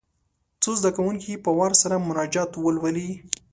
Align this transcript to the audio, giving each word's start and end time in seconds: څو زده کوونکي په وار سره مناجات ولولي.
څو 0.61 0.71
زده 0.79 0.89
کوونکي 0.97 1.33
په 1.45 1.49
وار 1.57 1.73
سره 1.81 1.95
مناجات 2.07 2.51
ولولي. 2.57 3.09